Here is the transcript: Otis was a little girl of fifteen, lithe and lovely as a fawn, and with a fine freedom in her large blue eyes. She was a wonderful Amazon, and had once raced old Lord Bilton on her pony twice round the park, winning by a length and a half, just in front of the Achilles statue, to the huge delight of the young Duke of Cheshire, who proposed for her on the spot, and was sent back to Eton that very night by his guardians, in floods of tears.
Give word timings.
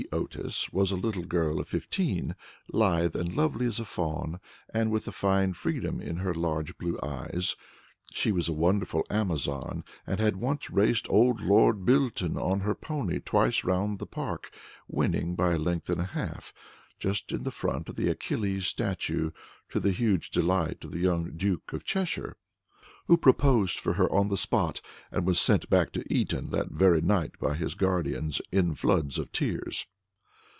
Otis 0.13 0.73
was 0.73 0.91
a 0.91 0.95
little 0.97 1.23
girl 1.25 1.59
of 1.59 1.67
fifteen, 1.67 2.33
lithe 2.73 3.15
and 3.15 3.35
lovely 3.37 3.67
as 3.67 3.79
a 3.79 3.85
fawn, 3.85 4.39
and 4.73 4.89
with 4.91 5.07
a 5.07 5.11
fine 5.11 5.53
freedom 5.53 6.01
in 6.01 6.17
her 6.17 6.33
large 6.33 6.75
blue 6.79 6.97
eyes. 7.03 7.55
She 8.11 8.31
was 8.31 8.49
a 8.49 8.53
wonderful 8.53 9.03
Amazon, 9.11 9.85
and 10.07 10.19
had 10.19 10.37
once 10.37 10.71
raced 10.71 11.07
old 11.11 11.39
Lord 11.41 11.85
Bilton 11.85 12.35
on 12.35 12.61
her 12.61 12.73
pony 12.73 13.19
twice 13.19 13.63
round 13.63 13.99
the 13.99 14.07
park, 14.07 14.49
winning 14.87 15.35
by 15.35 15.53
a 15.53 15.59
length 15.59 15.87
and 15.89 16.01
a 16.01 16.05
half, 16.05 16.51
just 16.97 17.31
in 17.31 17.43
front 17.51 17.87
of 17.87 17.95
the 17.95 18.09
Achilles 18.09 18.65
statue, 18.65 19.29
to 19.69 19.79
the 19.79 19.91
huge 19.91 20.31
delight 20.31 20.83
of 20.83 20.91
the 20.91 20.99
young 20.99 21.33
Duke 21.37 21.71
of 21.73 21.83
Cheshire, 21.85 22.35
who 23.07 23.17
proposed 23.17 23.79
for 23.79 23.93
her 23.93 24.11
on 24.11 24.27
the 24.29 24.37
spot, 24.37 24.81
and 25.11 25.25
was 25.25 25.39
sent 25.39 25.69
back 25.69 25.91
to 25.91 26.13
Eton 26.13 26.49
that 26.49 26.69
very 26.71 27.01
night 27.01 27.33
by 27.39 27.55
his 27.55 27.73
guardians, 27.75 28.41
in 28.51 28.73
floods 28.75 29.17
of 29.19 29.31
tears. 29.31 29.85